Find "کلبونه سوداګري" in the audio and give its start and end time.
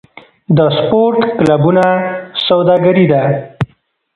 1.39-3.05